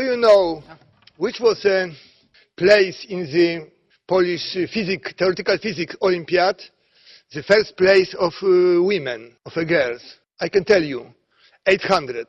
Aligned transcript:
Do 0.00 0.06
you 0.06 0.16
know 0.16 0.62
which 1.18 1.40
was 1.40 1.62
a 1.66 1.92
place 2.56 3.04
in 3.10 3.24
the 3.24 3.68
Polish 4.08 4.56
physics, 4.72 5.12
theoretical 5.18 5.58
physics 5.58 5.94
Olympiad? 6.00 6.56
The 7.34 7.42
first 7.42 7.76
place 7.76 8.14
of 8.18 8.32
uh, 8.42 8.82
women, 8.82 9.36
of 9.44 9.52
uh, 9.54 9.64
girls. 9.64 10.00
I 10.40 10.48
can 10.48 10.64
tell 10.64 10.82
you, 10.82 11.04
800. 11.66 12.28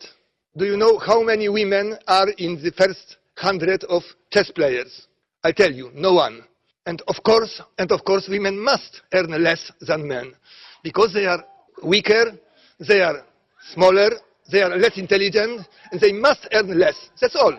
Do 0.58 0.66
you 0.66 0.76
know 0.76 0.98
how 0.98 1.24
many 1.24 1.48
women 1.48 1.98
are 2.10 2.28
in 2.38 2.62
the 2.62 2.74
first 2.74 3.16
hundred 3.38 3.86
of 3.86 4.04
chess 4.34 4.52
players? 4.52 5.08
I 5.42 5.54
tell 5.54 5.72
you, 5.72 5.92
no 5.94 6.16
one. 6.16 6.44
And 6.86 7.02
of 7.08 7.24
course, 7.24 7.62
and 7.78 7.90
of 7.94 8.04
course, 8.04 8.28
women 8.28 8.60
must 8.62 9.02
earn 9.14 9.42
less 9.42 9.72
than 9.80 10.10
men 10.10 10.34
because 10.84 11.14
they 11.14 11.26
are 11.26 11.42
weaker, 11.82 12.38
they 12.86 13.00
are 13.00 13.24
smaller, 13.74 14.10
they 14.50 14.62
are 14.62 14.76
less 14.78 14.98
intelligent, 14.98 15.68
and 15.92 16.00
they 16.00 16.12
must 16.12 16.48
earn 16.54 16.78
less. 16.80 17.10
That's 17.20 17.36
all. 17.36 17.58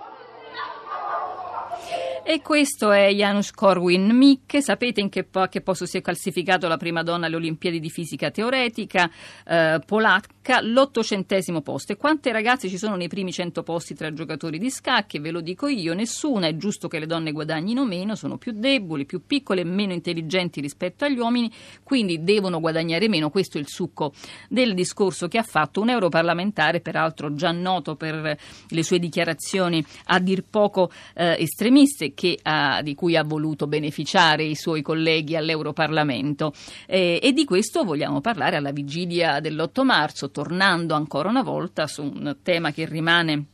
E 2.25 2.41
questo 2.41 2.93
è 2.93 3.09
Janusz 3.09 3.51
Korwin-Mikke, 3.51 4.63
sapete 4.63 5.01
in 5.01 5.09
che, 5.09 5.25
po- 5.25 5.49
che, 5.49 5.61
posto 5.61 5.87
si 5.87 5.99
è 5.99 6.01
classificato 6.01 6.69
la 6.69 6.77
prima 6.77 7.03
donna 7.03 7.27
alle 7.27 7.35
Olimpiadi 7.35 7.81
di 7.81 7.91
fisica 7.91 8.31
teoretica, 8.31 9.11
eh, 9.45 9.81
polacca, 9.85 10.61
l'ottocentesimo 10.61 11.63
posto. 11.63 11.91
E 11.91 11.97
quante 11.97 12.31
ragazze 12.31 12.69
ci 12.69 12.79
sono 12.79 12.95
nei 12.95 13.09
primi 13.09 13.33
cento 13.33 13.65
posti 13.65 13.97
tra 13.97 14.13
giocatori 14.13 14.59
di 14.59 14.71
scacchi? 14.71 15.19
Ve 15.19 15.33
lo 15.33 15.41
dico 15.41 15.67
io, 15.67 15.95
nessuna, 15.95 16.47
è 16.47 16.57
giusto 16.57 16.87
che 16.87 17.01
le 17.01 17.07
donne 17.07 17.33
guadagnino 17.33 17.85
meno, 17.85 18.15
sono 18.15 18.39
più 18.39 18.53
deboli, 18.53 19.05
più 19.05 19.27
piccole, 19.27 19.65
meno 19.65 19.93
intelligenti 19.93 20.61
rispetto 20.61 21.05
agli 21.05 21.19
uomini, 21.19 21.53
quindi 21.83 22.23
devono 22.23 22.61
guadagnare 22.61 23.09
meno, 23.09 23.31
questo 23.31 23.59
è 23.59 23.61
il 23.61 23.69
succo 23.69 24.13
del 24.49 24.75
discorso 24.75 25.27
che 25.27 25.39
ha 25.39 25.43
fatto 25.43 25.81
un 25.81 25.91
europarlamentare, 25.91 26.81
peraltro 26.81 27.35
già 27.35 27.51
noto 27.51 27.97
per 27.97 28.39
le 28.69 28.83
sue 28.85 29.01
dichiarazioni 29.01 29.85
a 30.07 30.21
dir 30.21 30.45
poco 30.49 30.93
eh, 31.15 31.35
estremiste 31.41 32.12
ha, 32.43 32.81
di 32.83 32.95
cui 32.95 33.17
ha 33.17 33.25
voluto 33.25 33.67
beneficiare 33.67 34.45
i 34.45 34.55
suoi 34.55 34.83
colleghi 34.83 35.37
all'Europarlamento. 35.37 36.53
Eh, 36.87 37.19
e 37.23 37.33
di 37.33 37.45
questo 37.45 37.85
vogliamo 37.85 38.21
parlare 38.21 38.57
alla 38.57 38.73
vigilia 38.73 39.41
dell'8 39.41 39.83
marzo, 39.83 40.31
tornando 40.31 40.95
ancora 40.95 41.29
una 41.29 41.43
volta 41.43 41.87
su 41.87 42.03
un 42.03 42.37
tema 42.43 42.73
che 42.73 42.87
rimane 42.87 43.47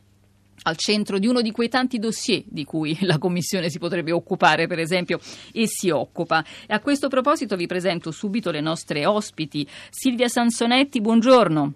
al 0.63 0.75
centro 0.75 1.19
di 1.19 1.27
uno 1.27 1.41
di 1.41 1.51
quei 1.51 1.69
tanti 1.69 1.99
dossier 1.99 2.43
di 2.45 2.63
cui 2.65 2.97
la 3.01 3.17
Commissione 3.17 3.69
si 3.69 3.79
potrebbe 3.79 4.11
occupare, 4.11 4.67
per 4.67 4.79
esempio, 4.79 5.19
e 5.51 5.67
si 5.67 5.89
occupa. 5.89 6.43
A 6.67 6.79
questo 6.79 7.07
proposito 7.07 7.55
vi 7.55 7.67
presento 7.67 8.11
subito 8.11 8.51
le 8.51 8.61
nostre 8.61 9.05
ospiti. 9.05 9.67
Silvia 9.89 10.27
Sansonetti, 10.27 11.01
buongiorno. 11.01 11.73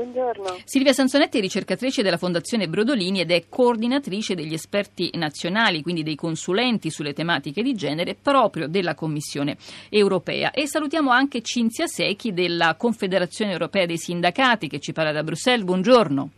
Buongiorno. 0.00 0.56
Silvia 0.64 0.94
Sansonetti 0.94 1.36
è 1.36 1.40
ricercatrice 1.42 2.02
della 2.02 2.16
Fondazione 2.16 2.68
Brodolini 2.68 3.20
ed 3.20 3.30
è 3.30 3.44
coordinatrice 3.50 4.34
degli 4.34 4.54
esperti 4.54 5.10
nazionali, 5.16 5.82
quindi 5.82 6.02
dei 6.02 6.14
consulenti 6.14 6.88
sulle 6.88 7.12
tematiche 7.12 7.62
di 7.62 7.74
genere 7.74 8.14
proprio 8.14 8.66
della 8.66 8.94
Commissione 8.94 9.58
europea. 9.90 10.52
E 10.52 10.66
salutiamo 10.66 11.10
anche 11.10 11.42
Cinzia 11.42 11.86
Secchi 11.86 12.32
della 12.32 12.76
Confederazione 12.76 13.52
europea 13.52 13.84
dei 13.84 13.98
sindacati 13.98 14.68
che 14.68 14.80
ci 14.80 14.94
parla 14.94 15.12
da 15.12 15.22
Bruxelles. 15.22 15.66
Buongiorno. 15.66 16.30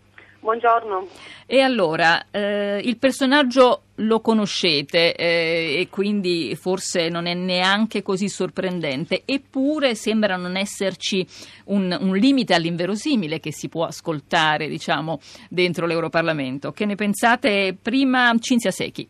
Buongiorno. 0.43 1.07
E 1.47 1.61
allora, 1.61 2.27
eh, 2.33 2.81
il 2.83 2.99
personaggio 2.99 3.83
lo 3.97 4.21
conoscete 4.21 5.15
eh, 5.15 5.79
e 5.79 5.89
quindi 5.89 6.57
forse 6.57 7.09
non 7.09 7.27
è 7.27 7.35
neanche 7.35 8.03
così 8.03 8.29
sorprendente, 8.29 9.23
eppure 9.25 9.95
sembra 9.95 10.35
non 10.35 10.57
esserci 10.57 11.25
un, 11.67 11.97
un 11.97 12.17
limite 12.17 12.55
all'inverosimile 12.55 13.39
che 13.39 13.53
si 13.53 13.69
può 13.69 13.85
ascoltare, 13.85 14.67
diciamo, 14.67 15.21
dentro 15.49 15.87
l'Europarlamento. 15.87 16.73
Che 16.73 16.87
ne 16.87 16.97
pensate? 16.97 17.77
Prima 17.81 18.35
Cinzia 18.41 18.73
Secchi. 18.73 19.09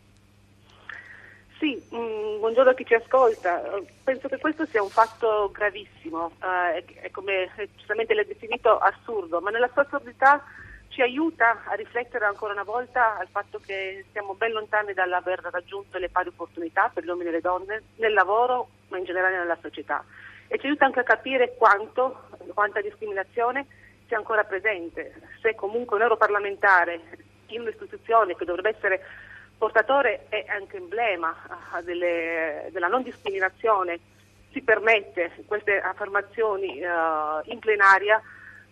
Sì, 1.57 1.81
mh, 1.89 1.97
mm, 1.97 2.39
buongiorno 2.41 2.69
a 2.69 2.73
chi 2.75 2.85
ci 2.85 2.93
ascolta. 2.93 3.59
Penso 4.03 4.27
che 4.27 4.37
questo 4.37 4.67
sia 4.67 4.83
un 4.83 4.89
fatto 4.89 5.49
gravissimo, 5.51 6.33
eh, 6.43 6.77
è, 6.77 7.05
è 7.05 7.09
come 7.09 7.49
giustamente 7.75 8.13
l'ha 8.13 8.23
definito 8.23 8.77
assurdo, 8.77 9.41
ma 9.41 9.49
nella 9.49 9.69
sua 9.73 9.81
assurdità 9.81 10.43
ci 10.93 11.01
aiuta 11.01 11.63
a 11.65 11.73
riflettere 11.73 12.23
ancora 12.25 12.53
una 12.53 12.61
volta 12.61 13.17
al 13.17 13.27
fatto 13.27 13.59
che 13.59 14.05
siamo 14.11 14.35
ben 14.35 14.51
lontani 14.51 14.93
dall'aver 14.93 15.39
raggiunto 15.51 15.97
le 15.97 16.09
pari 16.09 16.27
opportunità 16.27 16.91
per 16.93 17.03
gli 17.03 17.07
uomini 17.07 17.29
e 17.29 17.31
le 17.31 17.41
donne 17.41 17.81
nel 17.95 18.13
lavoro, 18.13 18.69
ma 18.89 18.99
in 18.99 19.03
generale 19.03 19.37
nella 19.37 19.57
società. 19.59 20.05
E 20.47 20.59
ci 20.59 20.67
aiuta 20.67 20.85
anche 20.85 20.99
a 20.99 21.03
capire 21.03 21.55
quanto, 21.57 22.27
quanta 22.53 22.79
discriminazione 22.79 23.65
sia 24.05 24.17
ancora 24.17 24.43
presente. 24.43 25.19
Se 25.41 25.55
comunque 25.55 25.95
un 25.95 26.03
europarlamentare 26.03 27.01
in 27.47 27.61
un'istituzione 27.61 28.35
che 28.35 28.45
dovrebbe 28.45 28.69
essere 28.69 29.03
portatore 29.57 30.27
e 30.29 30.45
anche 30.47 30.77
emblema 30.77 31.35
ah, 31.71 31.81
delle, 31.81 32.69
della 32.71 32.87
non 32.87 33.01
discriminazione 33.01 33.99
si 34.51 34.61
permette 34.61 35.31
queste 35.47 35.81
affermazioni 35.81 36.83
uh, 36.83 37.41
in 37.45 37.57
plenaria, 37.57 38.21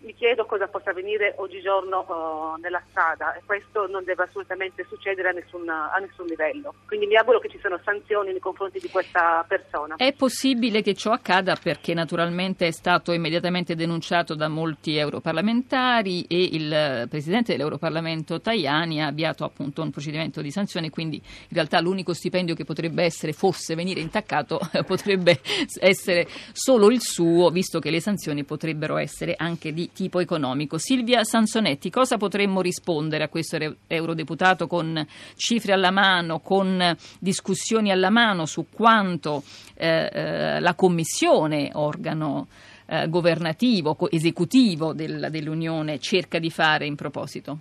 mi 0.02 0.14
chiedo 0.14 0.44
cosa 0.46 0.66
possa 0.66 0.90
avvenire 0.90 1.34
oggigiorno 1.38 2.04
uh, 2.08 2.60
nella 2.60 2.82
strada 2.90 3.34
e 3.34 3.42
questo 3.44 3.86
non 3.86 4.04
deve 4.04 4.24
assolutamente 4.24 4.84
succedere 4.88 5.28
a 5.28 5.32
nessun, 5.32 5.68
a 5.68 5.96
nessun, 5.98 6.26
livello. 6.26 6.74
Quindi 6.86 7.06
mi 7.06 7.16
auguro 7.16 7.38
che 7.38 7.48
ci 7.48 7.58
siano 7.58 7.78
sanzioni 7.84 8.30
nei 8.30 8.40
confronti 8.40 8.78
di 8.78 8.88
questa 8.88 9.44
persona. 9.46 9.96
È 9.96 10.12
possibile 10.12 10.82
che 10.82 10.94
ciò 10.94 11.12
accada 11.12 11.56
perché 11.60 11.94
naturalmente 11.94 12.66
è 12.66 12.70
stato 12.72 13.12
immediatamente 13.12 13.74
denunciato 13.74 14.34
da 14.34 14.48
molti 14.48 14.96
europarlamentari 14.96 16.24
e 16.28 16.42
il 16.52 17.06
Presidente 17.08 17.52
dell'Europarlamento 17.52 18.40
Tajani 18.40 19.02
ha 19.02 19.06
avviato 19.06 19.44
appunto 19.44 19.82
un 19.82 19.90
procedimento 19.90 20.40
di 20.40 20.50
sanzione, 20.50 20.90
quindi 20.90 21.16
in 21.16 21.54
realtà 21.54 21.80
l'unico 21.80 22.12
stipendio 22.12 22.54
che 22.54 22.64
potrebbe 22.64 23.04
essere, 23.04 23.32
fosse 23.32 23.74
venire 23.74 24.00
intaccato, 24.00 24.58
potrebbe 24.86 25.40
essere 25.78 26.26
solo 26.52 26.90
il 26.90 27.00
suo, 27.00 27.50
visto 27.50 27.78
che 27.78 27.90
le 27.90 28.00
sanzioni 28.00 28.44
potrebbero 28.44 28.96
essere 28.96 29.34
anche 29.36 29.72
di 29.72 29.90
tipo 29.92 30.20
economico. 30.20 30.78
Silvia 30.78 31.24
Sansonetti, 31.24 31.90
cosa 31.90 32.16
potremmo 32.16 32.60
rispondere 32.60 33.24
a 33.24 33.28
questo 33.28 33.58
eurodeputato 33.86 34.66
con 34.66 35.06
cifre 35.36 35.72
alla 35.72 35.90
mano, 35.90 36.40
con 36.40 36.96
discussioni 37.18 37.90
alla 37.90 38.10
mano 38.10 38.46
su 38.46 38.66
quanto 38.70 39.42
eh, 39.74 40.10
eh, 40.12 40.60
la 40.60 40.74
Commissione, 40.74 41.70
organo 41.74 42.48
eh, 42.86 43.08
governativo, 43.08 43.96
esecutivo 44.10 44.92
del, 44.92 45.28
dell'Unione, 45.30 45.98
cerca 45.98 46.38
di 46.38 46.50
fare 46.50 46.86
in 46.86 46.96
proposito? 46.96 47.58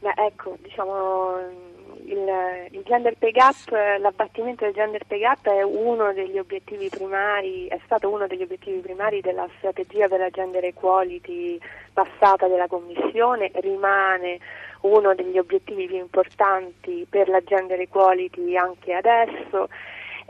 Beh, 0.00 0.14
ecco, 0.16 0.56
diciamo 0.62 1.76
il, 2.04 2.68
il, 2.70 2.82
gender 2.84 3.16
pay 3.18 3.30
gap, 3.32 3.70
l'abbattimento 3.98 4.64
del 4.64 4.74
gender 4.74 5.04
pay 5.06 5.20
gap 5.20 5.48
è 5.48 5.62
uno 5.62 6.12
degli 6.12 6.38
obiettivi 6.38 6.88
primari, 6.88 7.66
è 7.66 7.78
stato 7.84 8.10
uno 8.10 8.26
degli 8.26 8.42
obiettivi 8.42 8.78
primari 8.80 9.20
della 9.20 9.48
strategia 9.58 10.08
per 10.08 10.20
la 10.20 10.30
gender 10.30 10.64
equality 10.64 11.58
passata 11.92 12.46
della 12.48 12.66
Commissione, 12.66 13.50
rimane 13.54 14.38
uno 14.82 15.14
degli 15.14 15.38
obiettivi 15.38 15.86
più 15.86 15.96
importanti 15.96 17.06
per 17.08 17.28
la 17.28 17.40
gender 17.40 17.80
equality 17.80 18.56
anche 18.56 18.92
adesso. 18.92 19.68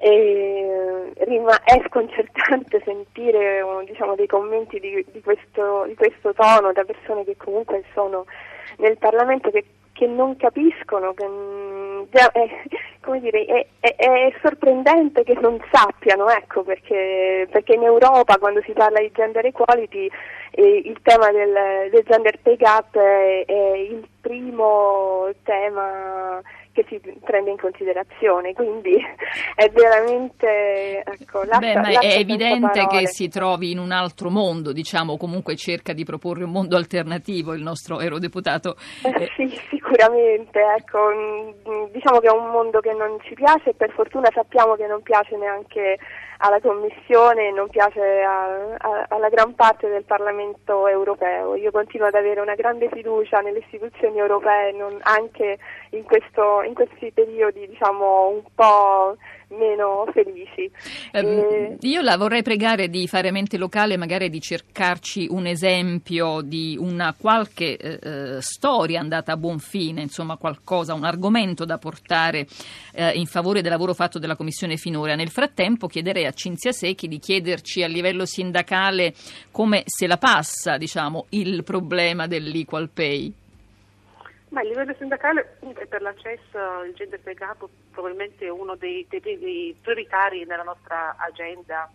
E, 0.01 1.13
è 1.17 1.83
sconcertante 1.89 2.81
sentire 2.87 3.65
diciamo, 3.85 4.15
dei 4.15 4.29
commenti 4.29 4.79
di, 4.79 5.05
di, 5.11 5.21
questo, 5.21 5.85
di 5.87 5.95
questo 5.97 6.33
tono 6.35 6.73
da 6.73 6.85
persone 6.85 7.25
che 7.25 7.37
comunque 7.37 7.83
sono 7.93 8.25
nel 8.77 8.97
Parlamento 8.97 9.51
che 9.51 9.65
che 9.99 10.07
non 10.07 10.37
capiscono, 10.37 11.13
che, 11.13 11.27
mm, 11.27 12.03
già, 12.13 12.31
è, 12.31 12.49
dire, 13.19 13.45
è, 13.47 13.67
è, 13.81 13.97
è, 13.97 14.33
sorprendente 14.41 15.25
che 15.25 15.35
non 15.41 15.59
sappiano, 15.73 16.29
ecco, 16.29 16.63
perché, 16.63 17.49
perché, 17.51 17.75
in 17.75 17.83
Europa 17.83 18.39
quando 18.39 18.63
si 18.63 18.73
parla 18.73 19.01
di 19.01 19.11
gender 19.13 19.45
equality 19.47 20.09
eh, 20.53 20.83
il 20.85 20.99
tema 21.03 21.33
del, 21.33 21.91
del, 21.91 22.05
gender 22.07 22.39
pay 22.41 22.57
gap 22.57 22.97
è, 22.97 23.45
è 23.45 23.77
il 23.77 24.07
primo 24.29 25.31
tema 25.43 26.43
che 26.73 26.85
si 26.87 27.01
prende 27.25 27.51
in 27.51 27.57
considerazione, 27.57 28.53
quindi 28.53 28.95
è 29.55 29.69
veramente 29.71 31.03
ecco, 31.03 31.43
lascia, 31.45 31.59
Beh, 31.59 31.75
ma 31.75 31.89
è 31.99 32.19
evidente 32.19 32.87
che 32.87 33.07
si 33.07 33.29
trovi 33.29 33.71
in 33.71 33.79
un 33.79 33.91
altro 33.91 34.29
mondo, 34.29 34.73
diciamo, 34.73 35.17
comunque 35.17 35.57
cerca 35.57 35.95
di 35.95 36.05
proporre 36.05 36.45
un 36.45 36.51
mondo 36.51 36.77
alternativo 36.77 37.55
il 37.55 37.63
nostro 37.63 38.01
eurodeputato. 38.01 38.77
Eh, 39.03 39.31
sì, 39.35 39.49
sicuramente, 39.71 40.61
ecco, 40.77 40.99
mm, 41.09 41.85
diciamo 41.91 42.21
che 42.21 42.29
è 42.29 42.33
un 42.33 42.51
mondo 42.51 42.81
che 42.81 42.93
non 42.93 43.19
ci 43.23 43.35
piace 43.35 43.71
e 43.71 43.75
per 43.75 43.91
fortuna 43.93 44.29
sappiamo 44.33 44.75
che 44.75 44.87
non 44.87 45.01
piace 45.03 45.37
neanche 45.37 45.99
alla 46.39 46.61
Commissione 46.61 47.49
e 47.49 47.51
non 47.51 47.69
piace 47.69 48.23
a, 48.23 48.75
a, 48.77 49.07
alla 49.09 49.29
gran 49.29 49.55
parte 49.55 49.89
del 49.89 50.05
Parlamento 50.05 50.87
europeo. 50.87 51.55
Io 51.57 51.71
continuo 51.71 52.07
ad 52.07 52.15
avere 52.15 52.41
una 52.41 52.55
grande 52.55 52.89
fiducia 52.93 53.41
nelle 53.41 53.59
istituzioni 53.59 54.19
europee, 54.19 54.73
non, 54.73 54.99
anche 55.03 55.59
in, 55.91 56.05
questo, 56.05 56.63
in 56.63 56.75
questi 56.75 57.11
periodi 57.13 57.67
diciamo 57.67 58.29
un 58.29 58.43
po' 58.55 59.17
meno 59.49 60.07
felici. 60.13 60.71
Eh. 61.13 61.77
Io 61.81 62.01
la 62.03 62.17
vorrei 62.17 62.43
pregare 62.43 62.89
di 62.89 63.07
fare 63.07 63.31
mente 63.31 63.57
locale, 63.57 63.97
magari 63.97 64.29
di 64.29 64.41
cercarci 64.41 65.29
un 65.31 65.47
esempio 65.47 66.41
di 66.43 66.77
una 66.79 67.15
qualche 67.19 67.77
eh, 67.77 67.99
eh, 68.03 68.41
storia 68.41 69.01
andata 69.01 69.33
a 69.33 69.37
buon 69.37 69.59
fine, 69.59 70.03
insomma 70.03 70.37
qualcosa, 70.37 70.95
un 70.95 71.05
argomento 71.05 71.65
da 71.65 71.79
portare 71.79 72.47
eh, 72.93 73.13
in 73.13 73.27
favore 73.27 73.63
del 73.63 73.71
lavoro 73.71 73.95
fatto 73.95 74.19
della 74.19 74.37
Commissione 74.37 74.77
finora. 74.77 75.15
Nel 75.15 75.31
frattempo 75.31 75.87
chiederei 75.87 76.27
a 76.27 76.33
Cinzia 76.33 76.73
Secchi 76.73 77.09
di 77.09 77.19
chiederci 77.19 77.83
a 77.83 77.89
livello 77.89 78.27
sindacale 78.27 79.15
come 79.51 79.83
se 79.87 80.07
la 80.07 80.19
passa 80.19 80.77
diciamo, 80.77 81.27
il 81.31 81.65
problema 81.65 82.27
dell'equal 82.27 82.91
pay. 82.93 83.33
Ma 84.51 84.63
il 84.63 84.69
livello 84.69 84.95
sindacale 84.97 85.59
per 85.89 86.01
l'accesso 86.01 86.59
al 86.59 86.93
gender 86.95 87.21
pay 87.21 87.35
gap 87.35 87.69
probabilmente 87.91 88.47
è 88.47 88.49
uno 88.49 88.77
dei, 88.77 89.07
dei 89.09 89.77
prioritari 89.81 90.45
nella 90.47 90.63
nostra 90.63 91.17
agenda 91.19 91.91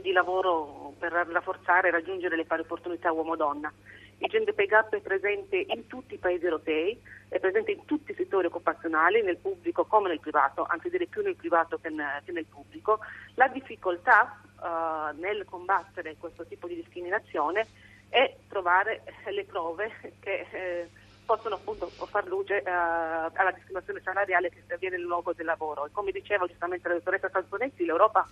di 0.00 0.12
lavoro 0.12 0.94
per 0.98 1.12
rafforzare 1.12 1.88
e 1.88 1.90
raggiungere 1.90 2.36
le 2.36 2.44
pari 2.44 2.62
opportunità 2.62 3.12
uomo-donna. 3.12 3.72
Il 4.18 4.28
gender 4.28 4.54
pay 4.54 4.66
gap 4.66 4.94
è 4.94 5.00
presente 5.00 5.56
in 5.56 5.86
tutti 5.86 6.14
i 6.14 6.18
paesi 6.18 6.44
europei, 6.44 7.00
è 7.28 7.38
presente 7.38 7.70
in 7.70 7.86
tutti 7.86 8.12
i 8.12 8.14
settori 8.14 8.46
occupazionali, 8.46 9.22
nel 9.22 9.38
pubblico 9.38 9.86
come 9.86 10.08
nel 10.08 10.20
privato, 10.20 10.66
anzi 10.68 10.90
direi 10.90 11.06
più 11.06 11.22
nel 11.22 11.36
privato 11.36 11.78
che, 11.78 11.88
nel 11.88 12.44
pubblico. 12.44 12.98
La 13.34 13.48
difficoltà 13.48 14.38
uh, 14.58 15.18
nel 15.18 15.46
combattere 15.46 16.16
questo 16.18 16.44
tipo 16.44 16.66
di 16.66 16.74
discriminazione 16.74 17.66
è 18.10 18.36
trovare 18.48 19.02
le 19.30 19.44
prove 19.44 19.90
che 20.20 20.46
eh, 20.50 20.88
possono 21.30 21.54
appunto 21.54 21.86
far 21.86 22.26
luce 22.26 22.60
uh, 22.66 22.68
alla 22.68 23.52
discriminazione 23.52 24.00
salariale 24.02 24.50
che 24.50 24.74
avviene 24.74 24.96
nel 24.96 25.06
luogo 25.06 25.32
del 25.32 25.46
lavoro. 25.46 25.86
E 25.86 25.90
come 25.92 26.10
diceva 26.10 26.44
giustamente 26.48 26.88
la 26.88 26.94
dottoressa 26.94 27.30
Sansonetti, 27.30 27.84
l'Europa 27.84 28.26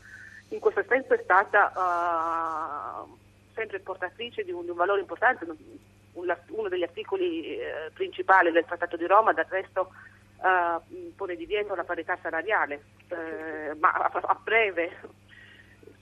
in 0.48 0.58
questo 0.58 0.82
senso 0.88 1.14
è 1.14 1.20
stata 1.22 1.72
uh, 3.06 3.16
sempre 3.54 3.78
portatrice 3.78 4.42
di 4.42 4.50
un, 4.50 4.64
di 4.64 4.70
un 4.70 4.76
valore 4.76 5.00
importante, 5.00 5.44
un, 5.44 6.36
uno 6.48 6.68
degli 6.68 6.82
articoli 6.82 7.56
eh, 7.56 7.92
principali 7.92 8.50
del 8.50 8.64
Trattato 8.64 8.96
di 8.96 9.06
Roma, 9.06 9.32
del 9.32 9.46
resto 9.48 9.92
uh, 10.38 11.14
pone 11.14 11.36
divieto 11.36 11.76
la 11.76 11.84
parità 11.84 12.18
salariale, 12.20 12.82
eh, 13.06 13.74
ma 13.78 13.92
a, 13.92 14.10
a 14.12 14.40
breve 14.42 14.98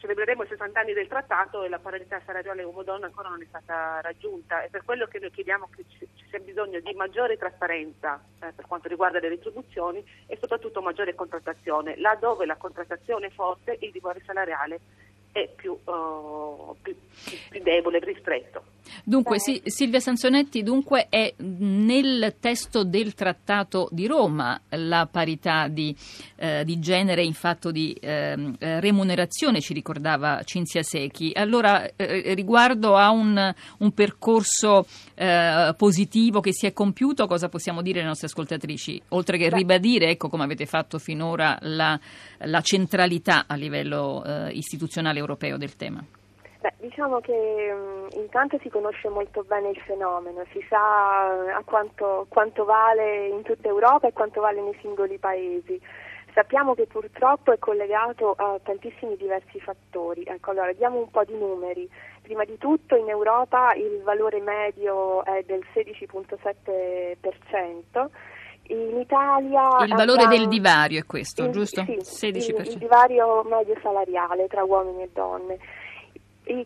celebreremo 0.06 0.44
i 0.44 0.46
60 0.46 0.78
anni 0.78 0.92
del 0.92 1.08
trattato 1.08 1.64
e 1.64 1.68
la 1.68 1.80
parità 1.80 2.20
salariale 2.24 2.62
uomo-donna 2.62 3.06
ancora 3.06 3.28
non 3.28 3.42
è 3.42 3.46
stata 3.48 4.00
raggiunta 4.00 4.62
e 4.62 4.68
per 4.68 4.84
quello 4.84 5.06
che 5.06 5.18
noi 5.18 5.32
chiediamo 5.32 5.68
che 5.74 5.84
ci, 5.88 6.06
ci 6.14 6.26
sia 6.28 6.38
bisogno 6.38 6.78
di 6.78 6.94
maggiore 6.94 7.36
trasparenza 7.36 8.22
eh, 8.40 8.52
per 8.52 8.66
quanto 8.66 8.86
riguarda 8.86 9.18
le 9.18 9.30
retribuzioni 9.30 10.04
e 10.28 10.38
soprattutto 10.40 10.80
maggiore 10.80 11.16
contrattazione. 11.16 11.98
Laddove 11.98 12.46
la 12.46 12.56
contrattazione 12.56 13.26
è 13.26 13.30
forte 13.30 13.76
il 13.80 13.90
divario 13.90 14.22
salariale 14.24 14.78
è 15.32 15.48
più, 15.54 15.72
uh, 15.72 16.76
più, 16.80 16.96
più 17.50 17.62
debole, 17.62 17.98
ristretto. 17.98 18.75
Dunque, 19.04 19.38
sì, 19.38 19.60
Silvia 19.64 20.00
Sansonetti, 20.00 20.62
dunque 20.62 21.06
è 21.08 21.34
nel 21.38 22.36
testo 22.40 22.84
del 22.84 23.14
Trattato 23.14 23.88
di 23.90 24.06
Roma 24.06 24.60
la 24.70 25.08
parità 25.10 25.68
di, 25.68 25.94
eh, 26.36 26.64
di 26.64 26.78
genere 26.78 27.22
in 27.22 27.34
fatto 27.34 27.70
di 27.70 27.96
ehm, 28.00 28.56
eh, 28.58 28.80
remunerazione, 28.80 29.60
ci 29.60 29.72
ricordava 29.72 30.42
Cinzia 30.44 30.82
Secchi. 30.82 31.32
Allora, 31.34 31.88
eh, 31.96 32.34
riguardo 32.34 32.96
a 32.96 33.10
un, 33.10 33.54
un 33.78 33.92
percorso 33.92 34.86
eh, 35.14 35.74
positivo 35.76 36.40
che 36.40 36.52
si 36.52 36.66
è 36.66 36.72
compiuto, 36.72 37.26
cosa 37.26 37.48
possiamo 37.48 37.82
dire 37.82 38.00
alle 38.00 38.08
nostre 38.08 38.26
ascoltatrici? 38.26 39.00
Oltre 39.10 39.38
che 39.38 39.50
ribadire, 39.50 40.10
ecco 40.10 40.28
come 40.28 40.44
avete 40.44 40.66
fatto 40.66 40.98
finora, 40.98 41.58
la, 41.62 41.98
la 42.38 42.60
centralità 42.60 43.44
a 43.46 43.54
livello 43.54 44.24
eh, 44.24 44.50
istituzionale 44.52 45.18
europeo 45.18 45.56
del 45.56 45.76
tema. 45.76 46.04
Beh, 46.66 46.72
diciamo 46.78 47.20
che 47.20 47.72
mh, 47.72 48.08
intanto 48.18 48.58
si 48.60 48.68
conosce 48.68 49.08
molto 49.08 49.44
bene 49.44 49.70
il 49.70 49.80
fenomeno, 49.86 50.44
si 50.50 50.60
sa 50.68 51.62
quanto, 51.64 52.26
quanto, 52.28 52.64
vale 52.64 53.28
in 53.28 53.42
tutta 53.42 53.68
Europa 53.68 54.08
e 54.08 54.12
quanto 54.12 54.40
vale 54.40 54.60
nei 54.60 54.76
singoli 54.80 55.16
paesi. 55.18 55.80
Sappiamo 56.34 56.74
che 56.74 56.86
purtroppo 56.86 57.52
è 57.52 57.60
collegato 57.60 58.34
a 58.36 58.58
tantissimi 58.60 59.14
diversi 59.16 59.60
fattori. 59.60 60.24
Ecco, 60.24 60.50
allora 60.50 60.72
diamo 60.72 60.98
un 60.98 61.08
po' 61.08 61.22
di 61.22 61.38
numeri. 61.38 61.88
Prima 62.20 62.42
di 62.44 62.58
tutto 62.58 62.96
in 62.96 63.08
Europa 63.08 63.72
il 63.74 64.02
valore 64.02 64.40
medio 64.40 65.24
è 65.24 65.44
del 65.46 65.64
16.7%. 65.72 68.08
In 68.68 68.98
Italia 68.98 69.84
il 69.84 69.94
valore 69.94 70.24
abbiamo, 70.24 70.36
del 70.36 70.48
divario 70.48 70.98
è 70.98 71.06
questo, 71.06 71.44
il, 71.44 71.52
giusto? 71.52 71.84
Sì, 71.84 71.98
16%. 72.26 72.58
Il, 72.58 72.66
il 72.66 72.78
divario 72.78 73.44
medio 73.44 73.78
salariale 73.80 74.48
tra 74.48 74.64
uomini 74.64 75.04
e 75.04 75.10
donne. 75.12 75.84
Il, 76.48 76.64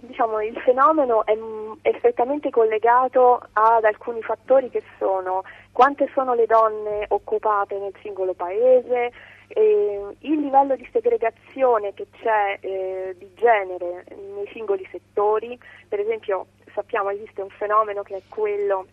diciamo, 0.00 0.40
il, 0.42 0.56
fenomeno 0.60 1.26
è, 1.26 1.36
è 1.82 1.94
strettamente 1.98 2.48
collegato 2.48 3.40
ad 3.52 3.84
alcuni 3.84 4.22
fattori 4.22 4.70
che 4.70 4.82
sono 4.98 5.42
quante 5.70 6.08
sono 6.14 6.32
le 6.32 6.46
donne 6.46 7.04
occupate 7.08 7.78
nel 7.78 7.92
singolo 8.00 8.32
paese, 8.32 9.12
eh, 9.48 10.16
il 10.20 10.40
livello 10.40 10.76
di 10.76 10.88
segregazione 10.90 11.92
che 11.92 12.06
c'è 12.22 12.56
eh, 12.60 13.14
di 13.18 13.30
genere 13.34 14.06
nei 14.08 14.48
singoli 14.52 14.88
settori, 14.90 15.58
per 15.86 16.00
esempio 16.00 16.46
sappiamo 16.72 17.10
esiste 17.10 17.42
un 17.42 17.50
fenomeno 17.50 18.02
che 18.02 18.16
è 18.16 18.22
quello 18.28 18.86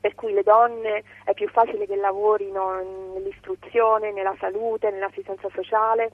per 0.00 0.16
cui 0.16 0.32
le 0.32 0.42
donne 0.42 1.04
è 1.24 1.32
più 1.34 1.48
facile 1.48 1.86
che 1.86 1.96
lavorino 1.96 2.82
nell'istruzione, 3.14 4.12
nella 4.12 4.34
salute, 4.38 4.90
nell'assistenza 4.90 5.48
sociale 5.52 6.10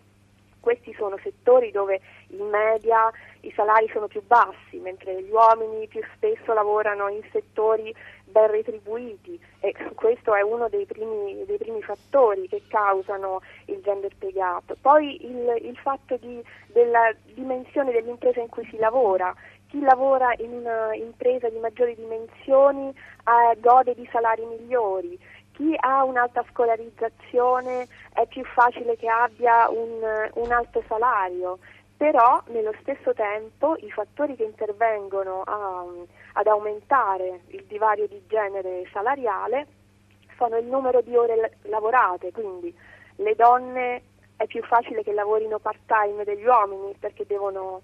questi 0.63 0.95
sono 0.95 1.19
settori 1.23 1.73
dove 1.73 2.01
in 2.29 2.49
media 2.49 3.11
i 3.41 3.53
salari 3.55 3.91
sono 3.93 4.07
più 4.07 4.23
bassi, 4.25 4.79
mentre 4.79 5.21
gli 5.21 5.31
uomini 5.31 5.89
più 5.89 6.01
spesso 6.15 6.55
lavorano 6.55 7.09
in 7.09 7.21
settori 7.33 7.93
ben 8.25 8.51
retribuiti 8.51 9.39
e 9.61 9.75
questo 9.95 10.35
è 10.35 10.41
uno 10.41 10.69
dei 10.69 10.87
primi, 10.87 11.45
dei 11.45 11.59
primi 11.59 11.83
fattori 11.83 12.49
che 12.49 12.63
causano 12.69 13.43
il 13.67 13.81
gender 13.83 14.13
pay 14.17 14.33
gap. 14.33 14.77
Poi 14.81 15.27
il, 15.27 15.57
il 15.63 15.77
fatto 15.77 16.17
di, 16.17 16.43
della 16.69 17.13
dimensione 17.35 17.93
dell'impresa 17.93 18.41
in 18.41 18.49
cui 18.49 18.67
si 18.71 18.79
lavora, 18.79 19.35
chi 19.69 19.81
lavora 19.81 20.33
in 20.39 20.53
un'impresa 20.53 21.49
di 21.49 21.59
maggiori 21.59 21.95
dimensioni 21.95 22.91
eh, 22.91 23.59
gode 23.61 23.95
di 23.95 24.09
salari 24.13 24.45
migliori, 24.45 25.19
chi 25.53 25.75
ha 25.79 26.05
un'alta 26.05 26.45
scolarizzazione 26.51 27.87
è 28.13 28.27
più 28.27 28.45
facile 28.45 28.97
che 28.97 29.09
abbia 29.09 29.69
un, 29.69 30.01
un 30.35 30.53
alto 30.53 30.83
salario, 30.89 31.59
però 31.97 32.43
nello 32.49 32.75
stesso 32.81 33.15
tempo 33.15 33.77
i 33.79 33.91
fattori 33.91 34.35
che 34.35 34.45
intervengono 34.45 35.43
a, 35.43 35.85
ad 36.35 36.47
aumentare 36.47 37.43
il 37.49 37.65
divario 37.67 38.07
di 38.09 38.23
genere 38.27 38.89
salariale 38.93 39.67
sono 40.37 40.57
il 40.57 40.67
numero 40.67 41.01
di 41.03 41.15
ore 41.15 41.59
lavorate, 41.63 42.33
quindi 42.33 42.75
le 43.17 43.35
donne 43.37 44.03
è 44.37 44.47
più 44.47 44.63
facile 44.65 45.05
che 45.05 45.13
lavorino 45.13 45.59
part 45.59 45.79
time 45.87 46.25
degli 46.25 46.45
uomini 46.45 46.97
perché 46.99 47.25
devono 47.27 47.83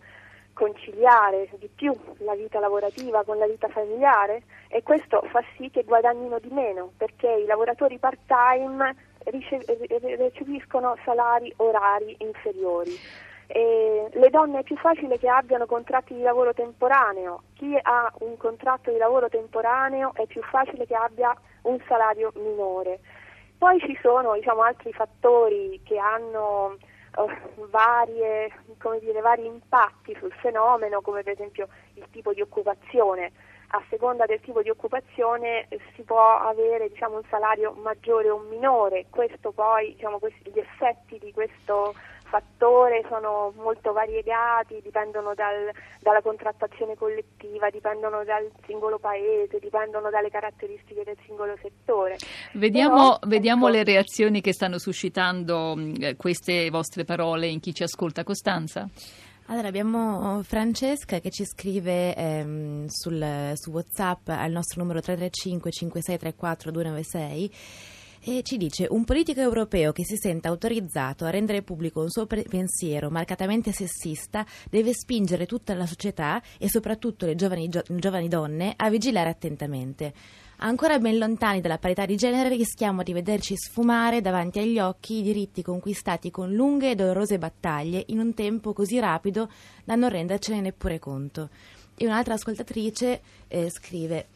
conciliare 0.59 1.49
di 1.61 1.71
più 1.73 1.95
la 2.19 2.35
vita 2.35 2.59
lavorativa 2.59 3.23
con 3.23 3.39
la 3.39 3.47
vita 3.47 3.69
familiare 3.69 4.43
e 4.67 4.83
questo 4.83 5.23
fa 5.31 5.41
sì 5.57 5.71
che 5.71 5.85
guadagnino 5.85 6.41
di 6.41 6.51
meno 6.51 6.91
perché 6.97 7.31
i 7.31 7.47
lavoratori 7.47 7.97
part 7.99 8.19
time 8.27 8.93
riceviscono 9.27 10.97
salari 11.05 11.53
orari 11.59 12.17
inferiori. 12.19 12.91
E 13.47 14.09
le 14.13 14.31
donne 14.31 14.59
è 14.59 14.63
più 14.65 14.77
facile 14.77 15.17
che 15.17 15.29
abbiano 15.29 15.67
contratti 15.67 16.13
di 16.13 16.23
lavoro 16.23 16.53
temporaneo, 16.53 17.43
chi 17.55 17.79
ha 17.81 18.13
un 18.19 18.37
contratto 18.37 18.91
di 18.91 18.99
lavoro 18.99 19.29
temporaneo 19.29 20.11
è 20.15 20.27
più 20.27 20.43
facile 20.43 20.87
che 20.87 20.97
abbia 20.97 21.35
un 21.63 21.79
salario 21.87 22.33
minore. 22.35 22.99
Poi 23.57 23.79
ci 23.79 23.97
sono 24.03 24.35
diciamo, 24.35 24.63
altri 24.63 24.93
fattori 24.93 25.81
che 25.85 25.99
hanno 25.99 26.77
varie, 27.71 28.53
dire, 29.01 29.21
vari 29.21 29.47
impatti 29.47 30.17
sul 30.19 30.33
fenomeno, 30.41 31.01
come 31.01 31.23
per 31.23 31.33
esempio 31.33 31.69
il 31.95 32.07
tipo 32.11 32.33
di 32.33 32.41
occupazione. 32.41 33.33
A 33.71 33.83
seconda 33.91 34.25
del 34.25 34.41
tipo 34.41 34.63
di 34.63 34.71
occupazione 34.71 35.67
eh, 35.69 35.79
si 35.95 36.03
può 36.03 36.39
avere 36.39 36.89
diciamo, 36.89 37.17
un 37.17 37.23
salario 37.29 37.73
maggiore 37.73 38.31
o 38.31 38.39
minore, 38.49 39.07
questo 39.11 39.53
poi, 39.53 39.93
diciamo, 39.95 40.19
questi, 40.19 40.51
gli 40.51 40.59
effetti 40.59 41.19
di 41.19 41.33
questo 41.33 41.95
fattore 42.29 43.05
sono 43.09 43.53
molto 43.57 43.93
variegati, 43.93 44.81
dipendono 44.83 45.35
dal, 45.35 45.71
dalla 46.01 46.21
contrattazione 46.21 46.95
collettiva, 46.95 47.71
dipendono 47.71 48.23
dal 48.25 48.49
singolo 48.67 48.99
paese, 48.99 49.59
dipendono 49.59 50.11
dalle 50.11 50.31
caratteristiche 50.31 51.03
del 51.05 51.17
singolo 51.27 51.57
settore. 51.61 52.17
Vediamo, 52.53 52.95
Però, 52.95 53.19
vediamo 53.27 53.67
ecco, 53.67 53.77
le 53.77 53.85
reazioni 53.85 54.41
che 54.41 54.53
stanno 54.53 54.79
suscitando 54.79 55.75
queste 56.17 56.71
vostre 56.71 57.05
parole 57.05 57.49
in 57.49 57.61
chi 57.61 57.75
ci 57.75 57.83
ascolta. 57.83 58.25
Costanza? 58.25 58.89
Allora 59.51 59.69
abbiamo 59.69 60.43
Francesca 60.43 61.21
che 61.21 61.31
ci 61.31 61.47
scrive 61.47 62.15
ehm, 62.15 62.87
sul, 62.89 63.53
su 63.55 63.71
WhatsApp 63.71 64.29
al 64.29 64.51
nostro 64.51 64.83
numero 64.83 65.01
335 65.01 65.71
5634 65.71 66.71
296 66.71 67.53
e 68.21 68.43
ci 68.43 68.59
dice 68.59 68.87
un 68.91 69.05
politico 69.05 69.41
europeo 69.41 69.93
che 69.93 70.05
si 70.05 70.17
senta 70.17 70.51
autorizzato 70.51 71.25
a 71.25 71.31
rendere 71.31 71.63
pubblico 71.63 72.03
un 72.03 72.11
suo 72.11 72.27
pensiero 72.27 73.09
marcatamente 73.09 73.73
sessista 73.73 74.45
deve 74.69 74.93
spingere 74.93 75.47
tutta 75.47 75.73
la 75.75 75.87
società 75.87 76.43
e 76.59 76.69
soprattutto 76.69 77.25
le 77.25 77.35
giovani, 77.35 77.71
gio- 77.71 77.85
giovani 77.87 78.29
donne 78.29 78.75
a 78.77 78.91
vigilare 78.91 79.31
attentamente. 79.31 80.13
Ancora 80.61 80.99
ben 80.99 81.19
lontani 81.19 81.61
dalla 81.61 81.79
parità 81.79 82.05
di 82.05 82.17
genere 82.17 82.49
rischiamo 82.49 83.05
di 83.05 83.13
vederci 83.13 83.57
sfumare 83.57 84.21
davanti 84.21 84.59
agli 84.59 84.81
occhi 84.81 85.19
i 85.19 85.23
diritti 85.23 85.63
conquistati 85.63 86.33
con 86.33 86.53
lunghe 86.53 86.91
e 86.91 86.95
dolorose 86.97 87.39
battaglie 87.39 88.03
in 88.09 88.19
un 88.19 88.35
tempo 88.35 88.73
così 88.73 88.99
rapido 88.99 89.49
da 89.85 89.95
non 89.95 90.09
rendercene 90.09 90.61
neppure 90.61 90.99
conto. 90.99 91.51
E 91.95 92.07
un'altra 92.07 92.35
ascoltatrice 92.35 93.21
eh, 93.47 93.71
scrive 93.71 94.27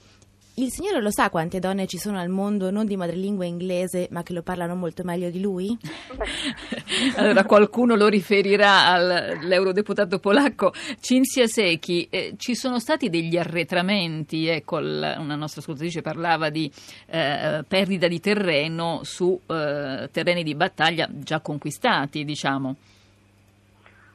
il 0.57 0.71
signore 0.71 1.01
lo 1.01 1.11
sa 1.11 1.31
quante 1.31 1.59
donne 1.59 1.87
ci 1.87 1.97
sono 1.97 2.19
al 2.19 2.29
mondo 2.29 2.71
non 2.71 2.85
di 2.85 2.97
madrelingua 2.97 3.47
inglese 3.47 4.09
ma 4.11 4.23
che 4.23 4.35
lo 4.35 4.43
parlano 4.43 4.75
molto 4.75 5.03
meglio 5.03 5.31
di 5.31 5.41
lui? 5.41 5.77
allora 7.17 7.45
qualcuno 7.45 7.95
lo 7.95 8.07
riferirà 8.09 8.87
all'eurodeputato 8.87 10.19
polacco 10.19 10.73
Cinzia 11.01 11.47
Secchi. 11.47 12.07
Eh, 12.11 12.35
ci 12.37 12.55
sono 12.55 12.79
stati 12.79 13.09
degli 13.09 13.37
arretramenti, 13.39 14.47
ecco, 14.47 14.79
l- 14.79 15.17
una 15.19 15.37
nostra 15.37 15.61
ascoltatrice 15.61 16.03
parlava 16.03 16.51
di 16.51 16.71
eh, 17.07 17.65
perdita 17.67 18.07
di 18.07 18.21
terreno 18.21 19.01
su 19.05 19.39
eh, 19.47 20.09
terreni 20.13 20.43
di 20.43 20.55
battaglia 20.55 21.09
già 21.11 21.41
conquistati, 21.41 22.25
diciamo. 22.25 22.77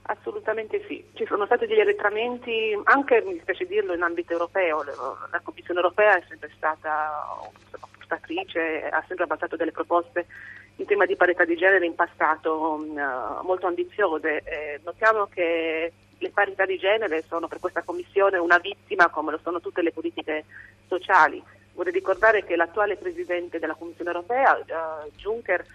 Assolutamente 0.09 0.85
sì, 0.87 1.03
ci 1.15 1.25
sono 1.25 1.45
stati 1.45 1.65
degli 1.65 1.81
arretramenti, 1.81 2.79
anche 2.85 3.21
mi 3.25 3.37
spiace 3.41 3.65
dirlo 3.65 3.93
in 3.93 4.01
ambito 4.01 4.31
europeo, 4.31 4.81
la 5.31 5.41
Commissione 5.43 5.81
europea 5.81 6.17
è 6.17 6.23
sempre 6.29 6.49
stata 6.55 7.25
portatrice, 7.97 8.87
ha 8.87 9.03
sempre 9.05 9.25
avanzato 9.25 9.57
delle 9.57 9.73
proposte 9.73 10.25
in 10.77 10.85
tema 10.85 11.05
di 11.05 11.17
parità 11.17 11.43
di 11.43 11.57
genere 11.57 11.85
in 11.85 11.95
passato 11.95 12.53
uh, 12.53 13.45
molto 13.45 13.67
ambiziose. 13.67 14.43
Eh, 14.43 14.79
notiamo 14.85 15.25
che 15.25 15.91
le 16.17 16.29
parità 16.29 16.65
di 16.65 16.77
genere 16.77 17.23
sono 17.27 17.49
per 17.49 17.59
questa 17.59 17.83
Commissione 17.83 18.37
una 18.37 18.59
vittima 18.59 19.09
come 19.09 19.31
lo 19.31 19.39
sono 19.43 19.59
tutte 19.59 19.81
le 19.81 19.91
politiche 19.91 20.45
sociali. 20.87 21.43
Vorrei 21.73 21.91
ricordare 21.91 22.45
che 22.45 22.55
l'attuale 22.55 22.95
Presidente 22.95 23.59
della 23.59 23.75
Commissione 23.75 24.11
europea, 24.11 24.57
uh, 24.57 25.11
Juncker, 25.17 25.65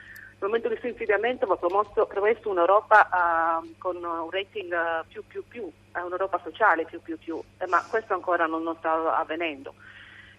nel 0.43 0.51
momento 0.51 0.69
del 0.69 0.79
suo 0.79 0.89
insediamento 0.89 1.45
aveva 1.45 1.59
promosso, 1.59 2.07
promesso 2.07 2.51
un'Europa 2.51 3.61
uh, 3.63 3.75
con 3.79 3.97
un 3.97 4.31
rating 4.31 4.73
uh, 4.73 5.07
più 5.07 5.25
più 5.25 5.45
più, 5.47 5.63
uh, 5.63 6.05
un'Europa 6.05 6.41
sociale 6.43 6.85
più 6.85 7.01
più 7.01 7.17
più, 7.17 7.41
eh, 7.59 7.67
ma 7.69 7.85
questo 7.89 8.15
ancora 8.15 8.47
non, 8.47 8.63
non 8.65 8.77
sta 8.77 9.17
avvenendo. 9.17 9.75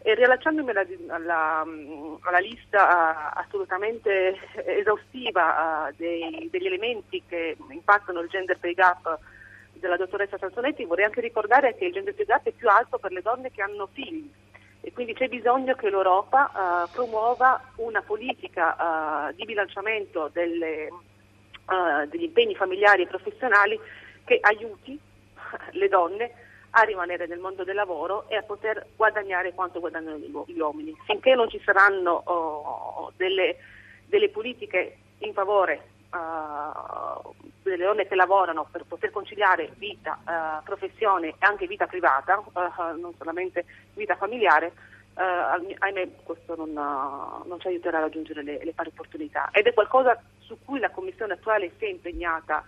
E 0.01 0.15
riallacciandomi 0.15 0.69
alla, 0.71 0.85
alla, 1.07 1.65
alla 2.19 2.37
lista 2.39 3.33
assolutamente 3.33 4.37
esaustiva 4.65 5.89
dei, 5.95 6.49
degli 6.51 6.65
elementi 6.65 7.23
che 7.25 7.55
impattano 7.69 8.19
il 8.19 8.27
gender 8.27 8.59
pay 8.59 8.73
gap 8.73 9.17
della 9.71 9.95
dottoressa 9.95 10.37
Sansonetti, 10.37 10.83
vorrei 10.83 11.05
anche 11.05 11.21
ricordare 11.21 11.75
che 11.75 11.85
il 11.85 11.93
gender 11.93 12.13
pay 12.13 12.25
gap 12.25 12.45
è 12.45 12.51
più 12.51 12.67
alto 12.67 12.97
per 12.97 13.13
le 13.13 13.21
donne 13.21 13.51
che 13.51 13.61
hanno 13.61 13.87
figli 13.93 14.29
e 14.85 14.91
quindi 14.91 15.13
c'è 15.13 15.29
bisogno 15.29 15.75
che 15.75 15.89
l'Europa 15.89 16.51
uh, 16.53 16.91
promuova 16.91 17.71
una 17.77 18.01
politica 18.01 18.75
uh, 19.29 19.33
di 19.33 19.45
bilanciamento 19.45 20.29
delle, 20.33 20.89
uh, 20.89 22.05
degli 22.09 22.23
impegni 22.23 22.53
familiari 22.53 23.03
e 23.03 23.07
professionali 23.07 23.79
che 24.25 24.39
aiuti 24.41 24.99
le 25.71 25.87
donne 25.87 26.31
a 26.71 26.81
rimanere 26.81 27.27
nel 27.27 27.39
mondo 27.39 27.63
del 27.63 27.75
lavoro 27.75 28.27
e 28.27 28.35
a 28.35 28.43
poter 28.43 28.87
guadagnare 28.97 29.53
quanto 29.53 29.79
guadagnano 29.79 30.17
gli 30.17 30.59
uomini. 30.59 30.93
Finché 31.05 31.33
non 31.33 31.49
ci 31.49 31.61
saranno 31.63 32.21
oh, 32.25 33.13
delle, 33.15 33.55
delle, 34.07 34.27
politiche 34.27 34.97
in 35.19 35.31
favore 35.31 35.91
delle 37.63 37.85
donne 37.85 38.07
che 38.07 38.15
lavorano 38.15 38.67
per 38.69 38.85
poter 38.85 39.09
conciliare 39.11 39.71
vita, 39.77 40.61
professione 40.63 41.29
e 41.29 41.35
anche 41.39 41.67
vita 41.67 41.87
privata, 41.87 42.43
non 42.99 43.13
solamente 43.17 43.65
vita 43.93 44.15
familiare, 44.15 44.73
eh, 45.15 45.75
ahimè 45.77 46.09
questo 46.23 46.55
non, 46.55 46.73
non, 46.73 47.59
ci 47.59 47.67
aiuterà 47.67 47.97
a 47.97 48.01
raggiungere 48.01 48.43
le, 48.43 48.59
le, 48.63 48.73
pari 48.73 48.89
opportunità. 48.89 49.49
Ed 49.51 49.67
è 49.67 49.73
qualcosa 49.73 50.19
su 50.39 50.57
cui 50.63 50.79
la 50.79 50.89
Commissione 50.89 51.33
attuale 51.33 51.71
si 51.77 51.85
è 51.85 51.89
impegnata 51.89 52.63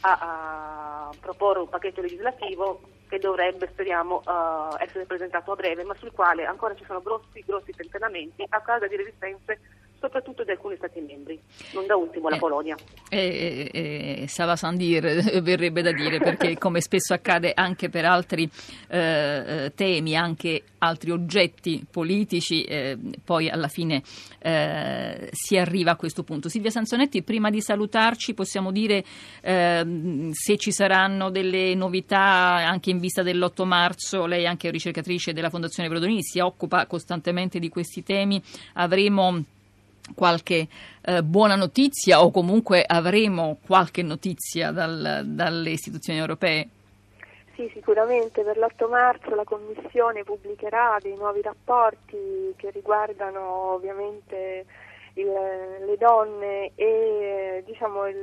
a, 0.00 1.08
a 1.08 1.10
proporre 1.20 1.60
un 1.60 1.68
pacchetto 1.68 2.00
legislativo 2.00 2.80
che 3.08 3.18
dovrebbe, 3.18 3.68
speriamo, 3.70 4.22
uh, 4.24 4.76
essere 4.80 5.04
presentato 5.04 5.52
a 5.52 5.54
breve, 5.54 5.84
ma 5.84 5.94
sul 5.94 6.10
quale 6.10 6.44
ancora 6.44 6.74
ci 6.74 6.84
sono 6.84 7.00
grossi, 7.00 7.42
grossi 7.46 7.72
tentennamenti 7.72 8.44
a 8.48 8.60
causa 8.60 8.88
di 8.88 8.96
resistenze 8.96 9.60
soprattutto 10.06 10.44
di 10.44 10.52
alcuni 10.52 10.76
Stati 10.76 11.00
membri, 11.00 11.40
non 11.72 11.86
da 11.86 11.96
ultimo 11.96 12.28
la 12.28 12.36
eh, 12.36 12.38
Polonia. 12.38 12.76
Eh, 13.08 13.70
eh, 13.72 14.22
eh 14.22 14.28
ça 14.28 14.44
va 14.44 14.56
sans 14.56 14.76
dire, 14.76 15.40
verrebbe 15.40 15.82
da 15.82 15.92
dire, 15.92 16.18
perché 16.18 16.56
come 16.58 16.80
spesso 16.80 17.12
accade 17.12 17.52
anche 17.54 17.88
per 17.88 18.04
altri 18.04 18.48
eh, 18.88 19.64
eh 19.64 19.72
temi, 19.74 20.16
anche 20.16 20.62
altri 20.78 21.10
oggetti 21.10 21.84
politici, 21.90 22.62
eh, 22.62 22.96
poi 23.24 23.48
alla 23.48 23.68
fine 23.68 24.02
si 25.32 25.56
arriva 25.56 25.90
a 25.92 25.96
questo 25.96 26.22
punto. 26.22 26.48
Silvia 26.48 26.70
Sanzonetti, 26.70 27.24
prima 27.24 27.50
di 27.50 27.60
salutarci 27.60 28.32
possiamo 28.32 28.70
dire 28.70 29.04
ehm, 29.40 30.30
se 30.30 30.56
ci 30.56 30.70
saranno 30.70 31.30
delle 31.30 31.74
novità 31.74 32.20
anche 32.20 32.90
in 32.90 33.00
vista 33.00 33.24
dell'8 33.24 33.64
marzo, 33.64 34.26
lei 34.26 34.44
è 34.44 34.46
anche 34.46 34.70
ricercatrice 34.70 35.32
della 35.32 35.50
Fondazione 35.50 35.88
Brodolini, 35.88 36.22
si 36.22 36.38
occupa 36.38 36.86
costantemente 36.86 37.58
di 37.58 37.68
questi 37.68 38.04
temi, 38.04 38.40
avremo 38.74 39.42
qualche 40.14 40.68
eh, 41.02 41.22
buona 41.22 41.56
notizia 41.56 42.22
o 42.22 42.30
comunque 42.30 42.84
avremo 42.86 43.58
qualche 43.64 44.02
notizia 44.02 44.70
dal, 44.70 45.22
dalle 45.24 45.70
istituzioni 45.70 46.18
europee? 46.18 46.68
Sì, 47.54 47.70
sicuramente 47.72 48.42
per 48.42 48.58
l'8 48.58 48.88
marzo 48.88 49.34
la 49.34 49.44
Commissione 49.44 50.24
pubblicherà 50.24 50.98
dei 51.00 51.16
nuovi 51.16 51.40
rapporti 51.40 52.54
che 52.56 52.70
riguardano 52.70 53.72
ovviamente 53.72 54.66
il, 55.14 55.32
le 55.86 55.96
donne 55.98 56.72
e 56.74 57.62
diciamo, 57.64 58.06
il, 58.06 58.22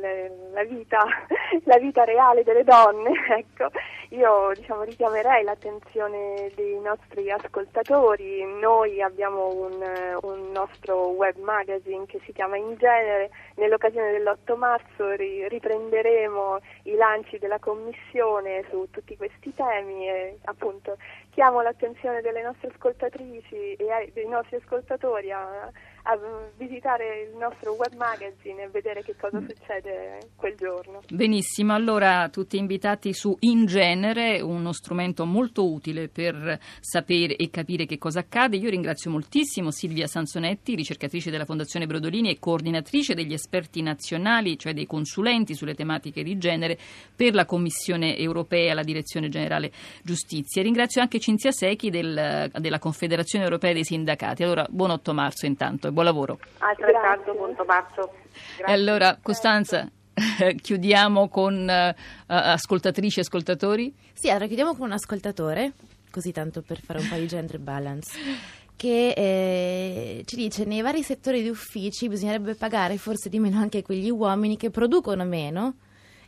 la, 0.54 0.64
vita, 0.64 1.04
la, 1.66 1.78
vita, 1.80 2.04
reale 2.04 2.44
delle 2.44 2.64
donne, 2.64 3.12
ecco, 3.38 3.72
io 4.14 4.52
diciamo, 4.54 4.84
richiamerei 4.84 5.44
l'attenzione 5.44 6.52
dei 6.56 6.80
nostri 6.80 7.32
ascoltatori. 7.32 8.44
Noi 8.60 9.02
abbiamo 9.02 9.48
un, 9.48 10.20
un, 10.22 10.52
nostro 10.52 11.08
web 11.08 11.36
magazine 11.38 12.06
che 12.06 12.22
si 12.24 12.32
chiama 12.32 12.58
In 12.58 12.76
Genere. 12.78 13.32
Nell'occasione 13.56 14.12
dell'8 14.12 14.56
marzo 14.56 15.12
ri, 15.16 15.48
riprenderemo 15.48 16.60
i 16.84 16.96
lanci 16.96 17.40
della 17.40 17.58
Commissione 17.58 18.64
su 18.70 18.88
tutti 18.92 19.18
questi 19.18 19.52
temi 19.56 20.08
e 20.08 20.38
appunto 20.44 20.98
chiamo 21.32 21.62
l'attenzione 21.62 22.22
delle 22.22 22.44
nostre 22.44 22.68
ascoltatrici 22.68 23.74
e 23.74 24.12
dei 24.14 24.28
nostri 24.28 24.58
ascoltatori 24.58 25.32
a 25.32 25.72
a 26.04 26.20
visitare 26.58 27.30
il 27.32 27.38
nostro 27.38 27.74
web 27.74 27.94
magazine 27.96 28.64
e 28.64 28.70
vedere 28.70 29.04
che 29.04 29.16
cosa 29.16 29.40
succede 29.40 30.32
quel 30.36 30.56
giorno. 30.56 31.02
Benissimo, 31.10 31.74
allora 31.74 32.28
tutti 32.30 32.58
invitati 32.58 33.14
su 33.14 33.36
In 33.42 33.66
Genere, 33.66 34.42
uno 34.42 34.74
strumento 34.74 35.26
molto 35.26 35.72
utile 35.72 36.10
per 36.10 36.60
sapere 36.82 37.38
e 37.38 37.50
capire 37.50 37.86
che 37.86 37.98
cosa 37.98 38.20
accade. 38.20 38.58
Io 38.58 38.70
ringrazio 38.70 39.12
moltissimo 39.12 39.72
Silvia 39.72 40.08
Sansonetti, 40.08 40.76
ricercatrice 40.76 41.32
della 41.32 41.46
Fondazione 41.46 41.86
Brodolini 41.86 42.30
e 42.30 42.40
coordinatrice 42.40 43.14
degli 43.14 43.34
esperti 43.34 43.82
nazionali, 43.82 44.58
cioè 44.58 44.74
dei 44.74 44.86
consulenti 44.86 45.56
sulle 45.56 45.74
tematiche 45.74 46.22
di 46.22 46.38
genere 46.38 46.78
per 47.16 47.34
la 47.34 47.46
Commissione 47.46 48.18
europea, 48.18 48.74
la 48.74 48.84
Direzione 48.84 49.30
Generale 49.30 49.72
Giustizia. 50.04 50.62
Ringrazio 50.62 51.02
anche 51.02 51.20
Cinzia 51.20 51.52
Secchi 51.52 51.90
del, 51.90 52.52
della 52.54 52.80
Confederazione 52.80 53.46
Europea 53.46 53.72
dei 53.72 53.86
Sindacati. 53.86 54.44
Allora, 54.44 54.68
buon 54.70 54.92
8 54.92 55.14
marzo 55.14 55.46
intanto 55.46 55.92
buon 55.94 56.06
lavoro. 56.06 56.40
Altrettanto, 56.58 57.34
buon 57.34 57.56
marzo. 57.66 58.12
E 58.58 58.72
allora, 58.72 59.18
Costanza, 59.22 59.90
chiudiamo 60.62 61.30
con 61.30 61.68
uh, 61.68 61.94
ascoltatrici 62.28 63.20
e 63.20 63.22
ascoltatori? 63.22 63.94
Sì, 64.14 64.30
allora 64.30 64.48
chiudiamo 64.48 64.76
con 64.76 64.88
un 64.88 64.94
ascoltatore, 64.94 65.72
così 66.12 66.32
tanto 66.32 66.62
per 66.62 66.82
fare 66.82 67.00
un 67.00 67.08
po' 67.08 67.16
di 67.16 67.28
gender 67.28 67.60
balance 67.60 68.20
che 68.76 69.14
eh, 69.16 70.24
ci 70.26 70.36
dice 70.36 70.66
nei 70.66 70.82
vari 70.82 71.04
settori 71.04 71.42
di 71.42 71.48
uffici 71.48 72.10
bisognerebbe 72.10 72.56
pagare 72.56 72.98
forse 72.98 73.30
di 73.30 73.40
meno 73.40 73.60
anche 73.60 73.84
quegli 73.84 74.10
uomini 74.10 74.58
che 74.58 74.72
producono 74.72 75.24
meno 75.24 75.76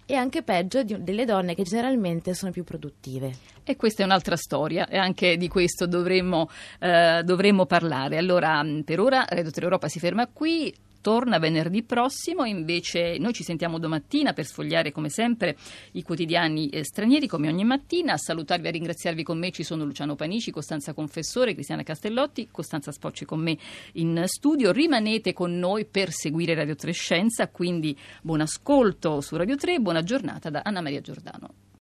e 0.05 0.15
anche 0.15 0.43
peggio 0.43 0.83
di, 0.83 1.03
delle 1.03 1.25
donne 1.25 1.55
che 1.55 1.63
generalmente 1.63 2.33
sono 2.33 2.51
più 2.51 2.63
produttive. 2.63 3.33
E 3.63 3.75
questa 3.75 4.03
è 4.03 4.05
un'altra 4.05 4.35
storia 4.35 4.87
e 4.87 4.97
anche 4.97 5.37
di 5.37 5.47
questo 5.47 5.87
dovremmo, 5.87 6.49
eh, 6.79 7.21
dovremmo 7.23 7.65
parlare. 7.65 8.17
Allora, 8.17 8.63
per 8.83 8.99
ora 8.99 9.25
Radio 9.27 9.51
Europa 9.55 9.87
si 9.87 9.99
ferma 9.99 10.27
qui. 10.27 10.73
Torna 11.05 11.37
venerdì 11.37 11.83
prossimo, 11.83 12.45
invece 12.45 13.19
noi 13.19 13.31
ci 13.31 13.43
sentiamo 13.43 13.77
domattina 13.77 14.33
per 14.33 14.43
sfogliare 14.43 14.91
come 14.91 15.09
sempre 15.09 15.55
i 15.91 16.01
quotidiani 16.01 16.69
eh, 16.69 16.83
stranieri 16.83 17.27
come 17.27 17.47
ogni 17.47 17.63
mattina. 17.63 18.13
A 18.13 18.17
salutarvi 18.17 18.65
e 18.65 18.69
a 18.69 18.71
ringraziarvi 18.71 19.21
con 19.21 19.37
me 19.37 19.51
ci 19.51 19.61
sono 19.61 19.83
Luciano 19.83 20.15
Panici, 20.15 20.49
Costanza 20.49 20.95
Confessore, 20.95 21.53
Cristiana 21.53 21.83
Castellotti, 21.83 22.47
Costanza 22.49 22.91
Spocci 22.91 23.23
con 23.23 23.39
me 23.39 23.55
in 23.93 24.23
studio. 24.25 24.71
Rimanete 24.71 25.31
con 25.33 25.59
noi 25.59 25.85
per 25.85 26.09
seguire 26.09 26.55
Radio 26.55 26.73
3 26.73 26.91
Scienza, 26.91 27.49
quindi 27.49 27.95
buon 28.23 28.41
ascolto 28.41 29.21
su 29.21 29.35
Radio 29.35 29.57
3, 29.57 29.77
buona 29.77 30.01
giornata 30.01 30.49
da 30.49 30.61
Anna 30.63 30.81
Maria 30.81 31.01
Giordano. 31.01 31.64